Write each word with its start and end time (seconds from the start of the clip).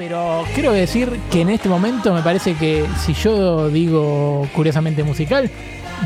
pero 0.00 0.46
quiero 0.54 0.72
decir 0.72 1.20
que 1.30 1.42
en 1.42 1.50
este 1.50 1.68
momento 1.68 2.14
me 2.14 2.22
parece 2.22 2.54
que 2.54 2.86
si 3.04 3.12
yo 3.12 3.68
digo 3.68 4.48
curiosamente 4.54 5.02
musical, 5.04 5.50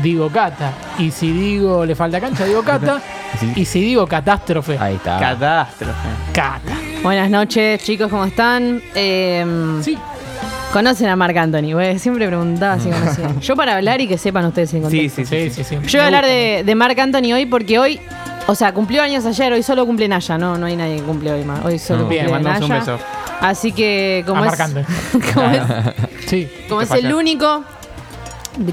digo 0.03 0.29
Cata. 0.29 0.73
Y 0.99 1.11
si 1.11 1.31
digo 1.31 1.85
le 1.85 1.95
falta 1.95 2.19
cancha, 2.19 2.43
digo 2.45 2.61
Cata. 2.61 3.01
Sí. 3.39 3.51
Y 3.55 3.65
si 3.65 3.81
digo 3.81 4.05
catástrofe, 4.07 4.77
Ahí 4.79 4.95
está. 4.95 5.17
Catástrofe. 5.19 6.07
Cata. 6.33 6.71
Buenas 7.03 7.29
noches, 7.29 7.83
chicos, 7.83 8.09
¿cómo 8.09 8.23
están? 8.25 8.81
Eh, 8.93 9.45
Sí, 9.81 9.97
¿Conocen 10.73 11.07
a 11.07 11.15
Marc 11.17 11.35
Anthony? 11.37 11.71
Güey, 11.73 11.97
siempre 11.99 12.27
preguntaba 12.27 12.79
si 12.79 12.89
conocían. 12.89 13.39
Yo 13.41 13.55
para 13.55 13.75
hablar 13.77 13.99
y 14.01 14.07
que 14.07 14.17
sepan 14.17 14.45
ustedes 14.45 14.69
Sí, 14.71 14.79
contexto. 14.81 15.21
sí, 15.23 15.25
sí. 15.25 15.49
sí, 15.49 15.63
sí. 15.63 15.77
sí. 15.81 15.87
Yo 15.87 15.99
voy 15.99 16.03
a 16.03 16.05
hablar 16.05 16.25
de, 16.25 16.63
de 16.65 16.75
Marc 16.75 16.97
Anthony 16.99 17.31
hoy 17.33 17.45
porque 17.45 17.77
hoy, 17.79 17.99
o 18.47 18.55
sea, 18.55 18.73
cumplió 18.73 19.01
años 19.01 19.25
ayer, 19.25 19.51
hoy 19.53 19.63
solo 19.63 19.85
cumple 19.85 20.07
Naya, 20.09 20.37
no, 20.37 20.57
no 20.57 20.65
hay 20.65 20.75
nadie 20.77 20.97
que 20.97 21.03
cumple 21.03 21.31
hoy 21.33 21.43
más. 21.45 21.63
Hoy 21.65 21.77
solo 21.79 21.99
No. 21.99 22.05
cumple 22.05 22.19
Bien, 22.21 22.31
mandamos 22.31 22.61
un 22.61 22.69
Naya. 22.69 22.79
beso. 22.93 22.99
Así 23.41 23.71
que 23.71 24.23
como 24.25 24.43
es, 24.45 24.55
como 25.33 25.47
es, 25.49 25.61
Sí. 26.27 26.47
como 26.67 26.79
¿Qué 26.79 26.85
es 26.85 26.91
el 26.91 27.13
único 27.13 27.63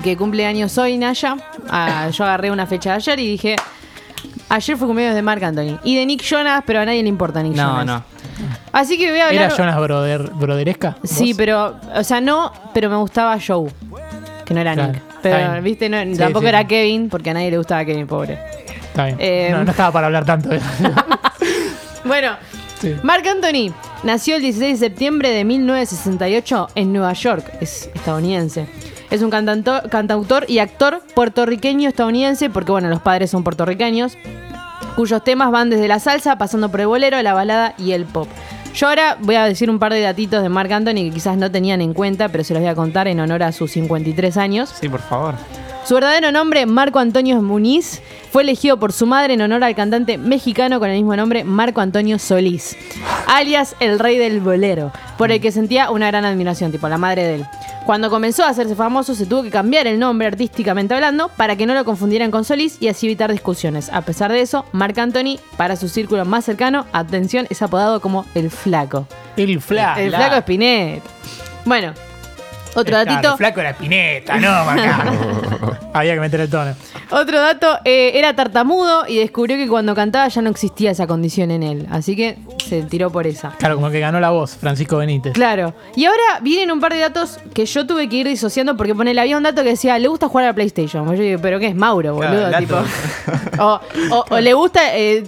que 0.03 0.17
cumple 0.17 0.47
años 0.47 0.77
hoy, 0.79 0.97
Naya, 0.97 1.37
ah, 1.69 2.09
yo 2.11 2.25
agarré 2.25 2.51
una 2.51 2.67
fecha 2.67 2.91
de 2.91 2.97
ayer 2.97 3.19
y 3.21 3.27
dije, 3.27 3.57
ayer 4.49 4.77
fue 4.77 4.87
cumpleaños 4.87 5.17
de 5.17 5.23
Marc 5.23 5.43
Anthony. 5.43 5.79
Y 5.83 5.97
de 5.97 6.07
Nick 6.07 6.23
Jonas, 6.23 6.63
pero 6.67 6.81
a 6.81 6.85
nadie 6.85 7.03
le 7.03 7.09
importa 7.09 7.43
Nick 7.43 7.55
No, 7.57 7.79
Jonas. 7.79 7.87
no. 7.87 8.05
Así 8.73 8.97
que 8.97 9.11
voy 9.11 9.21
a 9.21 9.29
hablar... 9.29 9.45
¿Era 9.47 9.55
Jonas 9.57 9.81
Broder, 9.81 10.31
Broderesca? 10.35 10.97
Sí, 11.05 11.35
pero, 11.35 11.77
o 11.95 12.05
sea, 12.05 12.21
no, 12.21 12.53
pero 12.73 12.89
me 12.89 12.97
gustaba 12.97 13.37
Joe, 13.45 13.69
que 14.45 14.55
no 14.55 14.61
era 14.61 14.75
Claro, 14.75 14.93
Nick. 14.93 15.03
Pero, 15.23 15.63
viste, 15.63 15.89
no, 15.89 16.01
Sí, 16.03 16.17
tampoco 16.17 16.43
sí. 16.45 16.49
era 16.49 16.67
Kevin, 16.67 17.09
porque 17.09 17.31
a 17.31 17.35
nadie 17.35 17.51
le 17.51 17.59
gustaba 17.59 17.85
Kevin, 17.85 18.07
pobre. 18.07 18.39
Está 18.83 19.07
bien. 19.07 19.17
Eh, 19.21 19.49
no, 19.53 19.65
no 19.65 19.71
estaba 19.71 19.91
para 19.93 20.07
hablar 20.07 20.25
tanto 20.25 20.49
de 20.49 20.61
Bueno, 22.05 22.37
Sí. 22.81 22.97
Marc 23.03 23.25
Anthony 23.27 23.73
nació 24.03 24.37
el 24.37 24.43
16 24.43 24.81
de 24.81 24.87
septiembre 24.87 25.31
de 25.31 25.45
1968 25.45 26.69
en 26.75 26.93
Nueva 26.93 27.13
York, 27.13 27.45
es 27.61 27.91
estadounidense. 27.95 28.67
Es 29.11 29.23
un 29.23 29.31
cantautor 29.31 30.45
y 30.49 30.59
actor 30.59 31.03
puertorriqueño 31.15 31.89
estadounidense, 31.89 32.49
porque 32.49 32.73
bueno, 32.73 32.89
los 32.89 33.03
padres 33.03 33.31
son 33.31 33.45
puertorriqueños, 33.45 34.17
cuyos 34.97 35.23
temas 35.23 35.51
van 35.51 35.69
desde 35.69 35.87
la 35.89 35.99
salsa, 35.99 36.39
pasando 36.39 36.71
por 36.71 36.81
el 36.81 36.87
bolero, 36.87 37.21
la 37.23 37.35
balada 37.35 37.75
y 37.79 37.93
el 37.93 38.07
pop. 38.07 38.29
Yo 38.75 38.89
ahora 38.89 39.19
voy 39.21 39.35
a 39.35 39.45
decir 39.45 39.69
un 39.69 39.79
par 39.79 39.93
de 39.93 40.01
datitos 40.01 40.43
de 40.43 40.49
Marc 40.49 40.73
Anthony 40.73 40.95
que 40.95 41.11
quizás 41.11 41.37
no 41.37 41.51
tenían 41.51 41.83
en 41.83 41.93
cuenta, 41.93 42.31
pero 42.31 42.43
se 42.43 42.55
los 42.55 42.63
voy 42.63 42.71
a 42.71 42.75
contar 42.75 43.07
en 43.07 43.21
honor 43.21 43.43
a 43.43 43.53
sus 43.53 43.73
53 43.73 44.39
años. 44.39 44.75
Sí, 44.81 44.89
por 44.89 45.01
favor. 45.01 45.35
Su 45.85 45.95
verdadero 45.95 46.31
nombre, 46.31 46.65
Marco 46.65 47.01
Antonio 47.01 47.43
Muniz, 47.43 48.01
fue 48.31 48.43
elegido 48.43 48.79
por 48.79 48.93
su 48.93 49.05
madre 49.05 49.35
en 49.35 49.43
honor 49.43 49.65
al 49.65 49.75
cantante 49.75 50.17
mexicano 50.17 50.79
con 50.79 50.89
el 50.89 50.97
mismo 50.97 51.17
nombre, 51.17 51.43
Marco 51.43 51.81
Antonio 51.81 52.21
Solís, 52.21 52.77
alias 53.27 53.75
el 53.81 53.99
rey 53.99 54.17
del 54.17 54.41
bolero, 54.41 54.93
por 55.19 55.33
el 55.33 55.41
que 55.41 55.51
sentía 55.51 55.91
una 55.91 56.07
gran 56.07 56.25
admiración, 56.25 56.71
tipo 56.71 56.89
la 56.89 56.99
madre 56.99 57.25
de 57.25 57.35
él. 57.35 57.47
Cuando 57.85 58.11
comenzó 58.11 58.45
a 58.45 58.49
hacerse 58.49 58.77
famoso, 58.77 59.17
se 59.17 59.27
tuvo 59.27 59.43
que 59.43 59.51
cambiar 59.51 59.89
el 59.89 59.99
nombre 59.99 60.29
artísticamente 60.29 60.95
hablando 60.95 61.29
para 61.31 61.57
que 61.57 61.67
no 61.67 61.75
lo 61.75 61.85
confundieran 61.85 62.31
con 62.31 62.45
Solís 62.45 62.81
y 62.81 62.87
así 62.87 63.07
evitar 63.07 63.33
discusiones. 63.33 63.91
A 63.93 64.03
pesar 64.03 64.31
de 64.31 64.41
eso, 64.41 64.65
Marc 64.71 64.97
Anthony, 64.99 65.41
para 65.57 65.75
su 65.75 65.89
círculo 65.89 66.25
más 66.25 66.45
cercano, 66.45 66.87
atención, 66.93 67.49
es 67.51 67.61
apodado 67.61 68.01
como 68.01 68.25
el 68.37 68.53
Flaco. 68.53 69.09
El 69.37 69.61
flaco. 69.61 69.99
el 69.99 70.11
Flaco 70.11 70.37
Spinetta. 70.37 71.11
Bueno, 71.65 71.93
otro 72.75 72.85
Claro, 72.85 73.11
datito. 73.11 73.37
Flaco 73.37 73.61
era 73.61 73.73
Pineta, 73.75 74.37
no. 74.39 74.49
Había 75.95 76.15
que 76.15 76.21
meter 76.21 76.41
el 76.41 76.49
tono. 76.51 76.75
Otro 77.11 77.39
dato, 77.41 77.79
eh, 77.85 78.13
era 78.15 78.35
tartamudo 78.35 79.07
y 79.07 79.19
descubrió 79.19 79.57
que 79.59 79.69
cuando 79.69 79.95
cantaba 79.95 80.27
ya 80.29 80.41
no 80.41 80.49
existía 80.49 80.91
esa 80.91 81.07
condición 81.07 81.51
en 81.51 81.63
él. 81.63 81.87
Así 81.91 82.17
que 82.17 82.39
se 82.67 82.83
tiró 82.83 83.11
por 83.11 83.27
esa. 83.27 83.51
Claro, 83.59 83.75
como 83.75 83.91
que 83.91 84.01
ganó 84.01 84.19
la 84.19 84.31
voz, 84.31 84.57
Francisco 84.57 84.97
Benítez. 84.97 85.35
Claro. 85.35 85.75
Y 85.95 86.07
ahora 86.07 86.23
vienen 86.41 86.71
un 86.73 86.81
par 86.81 86.95
de 86.95 87.01
datos 87.01 87.39
que 87.53 87.67
yo 87.67 87.87
tuve 87.87 88.09
que 88.09 88.17
ir 88.17 88.27
disociando 88.29 88.75
porque 88.77 88.95
ponele, 88.95 89.21
había 89.21 89.37
un 89.37 89.43
dato 89.43 89.63
que 89.63 89.69
decía, 89.71 89.99
le 89.99 90.09
gusta 90.09 90.29
jugar 90.29 90.45
a 90.47 90.49
la 90.49 90.55
PlayStation. 90.55 91.05
Yo 91.15 91.23
digo, 91.23 91.41
pero 91.43 91.59
¿qué 91.61 91.67
es 91.67 91.75
Mauro, 91.75 92.15
boludo? 92.15 92.47
el 92.47 92.53
dato. 92.53 92.61
Tipo, 92.61 92.79
o, 93.63 93.81
o- 94.13 94.25
o 94.31 94.41
le 94.41 94.55
gusta, 94.55 94.97
eh, 94.97 95.25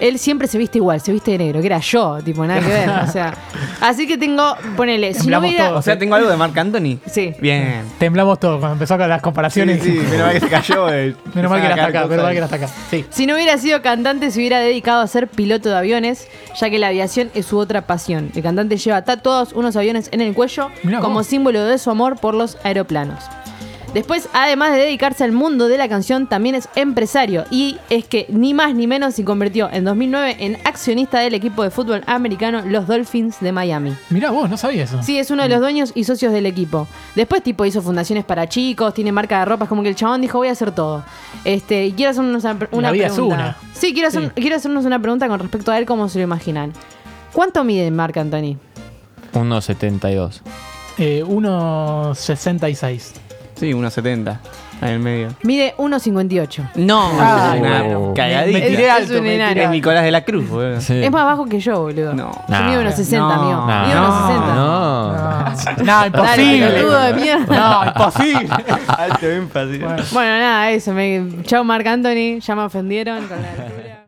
él 0.00 0.18
siempre 0.18 0.48
se 0.48 0.58
viste 0.58 0.78
igual, 0.78 1.00
se 1.00 1.12
viste 1.12 1.32
de 1.32 1.38
negro, 1.38 1.60
que 1.60 1.66
era 1.66 1.78
yo, 1.78 2.18
tipo, 2.24 2.44
nada 2.46 2.60
que 2.60 2.66
ver. 2.68 2.88
O 2.88 3.06
sea, 3.10 3.34
así 3.80 4.06
que 4.06 4.18
tengo, 4.18 4.54
ponele, 4.76 5.12
si 5.12 5.18
no 5.18 5.22
Temblamos 5.24 5.48
hubiera... 5.50 5.68
todos. 5.68 5.78
O 5.78 5.82
sea, 5.82 5.98
tengo 5.98 6.14
algo 6.14 6.28
de 6.28 6.36
Marc 6.36 6.56
Anthony. 6.56 6.98
Sí. 7.06 7.32
Bien. 7.40 7.82
Temblamos 7.98 8.38
todos 8.40 8.58
cuando 8.58 8.74
empezó 8.74 8.96
con 8.98 9.08
las 9.08 9.22
comparaciones. 9.22 9.82
Sí, 9.82 9.92
sí, 9.92 9.98
menos 9.98 10.26
mal 10.26 10.32
que 10.34 10.40
se 10.40 10.48
cayó. 10.48 10.88
eh. 10.92 11.14
Menos 11.34 11.50
mal 11.50 11.60
que 11.60 11.66
era 11.66 11.74
hasta 11.76 11.86
acá, 11.98 12.06
menos 12.06 12.22
mal 12.24 12.32
que 12.32 12.36
era 12.38 12.44
hasta 12.46 12.56
acá. 12.56 12.68
Sí. 12.90 13.04
Si 13.10 13.26
no 13.26 13.34
hubiera 13.34 13.56
sido 13.58 13.82
cantante, 13.82 14.30
se 14.30 14.38
hubiera 14.38 14.58
dedicado 14.60 15.00
a 15.02 15.06
ser 15.06 15.28
piloto 15.28 15.68
de 15.70 15.76
aviones, 15.76 16.26
ya 16.60 16.70
que 16.70 16.78
la 16.78 16.88
aviación 16.88 17.30
es 17.34 17.46
su 17.46 17.58
otra 17.58 17.82
pasión. 17.86 18.30
El 18.34 18.42
cantante 18.42 18.76
lleva 18.76 19.02
tatuados 19.02 19.52
unos 19.52 19.76
aviones 19.76 20.08
en 20.12 20.20
el 20.20 20.34
cuello 20.34 20.70
Mirá 20.82 21.00
como 21.00 21.14
vos. 21.16 21.26
símbolo 21.26 21.64
de 21.64 21.78
su 21.78 21.90
amor 21.90 22.18
por 22.18 22.34
los 22.34 22.56
aeroplanos. 22.64 23.24
Después, 23.96 24.28
además 24.34 24.72
de 24.72 24.80
dedicarse 24.80 25.24
al 25.24 25.32
mundo 25.32 25.68
de 25.68 25.78
la 25.78 25.88
canción, 25.88 26.26
también 26.26 26.54
es 26.54 26.68
empresario 26.74 27.46
y 27.50 27.78
es 27.88 28.04
que 28.04 28.26
ni 28.28 28.52
más 28.52 28.74
ni 28.74 28.86
menos 28.86 29.14
se 29.14 29.24
convirtió 29.24 29.70
en 29.72 29.84
2009 29.86 30.36
en 30.38 30.58
accionista 30.64 31.18
del 31.20 31.32
equipo 31.32 31.62
de 31.62 31.70
fútbol 31.70 32.02
americano 32.06 32.60
los 32.66 32.86
Dolphins 32.86 33.40
de 33.40 33.52
Miami. 33.52 33.94
Mirá 34.10 34.30
vos, 34.32 34.50
no 34.50 34.58
sabía 34.58 34.84
eso. 34.84 35.02
Sí, 35.02 35.18
es 35.18 35.30
uno 35.30 35.44
de 35.44 35.48
los 35.48 35.60
dueños 35.60 35.92
y 35.94 36.04
socios 36.04 36.30
del 36.34 36.44
equipo. 36.44 36.86
Después, 37.14 37.42
tipo, 37.42 37.64
hizo 37.64 37.80
fundaciones 37.80 38.26
para 38.26 38.46
chicos, 38.50 38.92
tiene 38.92 39.12
marca 39.12 39.38
de 39.38 39.46
ropa, 39.46 39.64
es 39.64 39.68
como 39.70 39.82
que 39.82 39.88
el 39.88 39.96
chabón 39.96 40.20
dijo, 40.20 40.36
voy 40.36 40.48
a 40.48 40.52
hacer 40.52 40.72
todo. 40.72 41.02
Este, 41.46 41.86
y 41.86 41.92
quiero 41.92 42.10
hacernos 42.10 42.44
una, 42.44 42.58
una 42.72 42.88
La 42.88 42.92
vida 42.92 43.06
es 43.06 43.12
pregunta. 43.14 43.34
una. 43.36 43.56
Sí, 43.72 43.94
quiero, 43.94 44.08
hacer- 44.08 44.24
Sí. 44.34 44.40
quiero 44.42 44.56
hacernos 44.56 44.84
una 44.84 44.98
pregunta 45.00 45.26
con 45.26 45.40
respecto 45.40 45.72
a 45.72 45.78
él, 45.78 45.86
cómo 45.86 46.10
se 46.10 46.18
lo 46.18 46.24
imaginan. 46.24 46.74
¿Cuánto 47.32 47.64
mide 47.64 47.90
Marc 47.90 48.18
Anthony? 48.18 48.58
1.72. 49.32 50.42
Eh, 50.98 51.24
1.66. 51.26 53.12
Sí, 53.56 53.72
unos 53.72 53.92
70. 53.94 54.40
En 54.82 54.88
el 54.88 54.98
medio. 54.98 55.28
Mide 55.42 55.74
1,58. 55.78 56.70
No, 56.74 57.10
Ah, 57.18 57.52
es 57.54 57.60
una 57.62 57.82
no. 57.84 58.12
cagadita. 58.14 58.58
Me 58.58 58.66
tiré 58.66 58.90
alto. 58.90 59.04
es 59.14 59.18
un 59.18 59.24
me 59.24 59.30
tiré 59.30 59.34
enano. 59.36 59.60
Es. 59.62 59.70
Nicolás 59.70 60.04
de 60.04 60.10
la 60.10 60.24
Cruz, 60.24 60.48
boludo. 60.48 60.80
Sí. 60.82 61.02
Es 61.02 61.10
más 61.10 61.24
bajo 61.24 61.46
que 61.46 61.58
yo, 61.60 61.80
boludo. 61.80 62.12
No. 62.12 62.30
Yo 62.48 62.62
mido 62.64 62.82
Nah. 62.82 62.90
1,60, 62.90 63.18
No. 63.18 63.30
amigo. 63.32 63.66
Nah. 63.66 63.86
Mido 63.86 64.00
No. 64.00 64.08
1,60. 64.08 64.54
No. 64.54 65.12
No, 65.78 65.84
Dale, 65.86 66.06
imposible. 66.08 66.66
pelotudo 66.68 67.00
de 67.00 67.14
mierda. 67.14 67.56
No, 67.56 67.86
imposible. 67.86 68.48
Alto 68.88 69.26
énfasis. 69.30 70.12
Bueno, 70.12 70.38
nada, 70.38 70.70
eso. 70.72 70.92
Me... 70.92 71.26
Chao, 71.44 71.64
Marc 71.64 71.86
Anthony. 71.86 72.40
Ya 72.40 72.54
me 72.54 72.62
ofendieron 72.62 73.26
con 73.26 73.40
la 73.40 73.48
altura. 73.50 74.02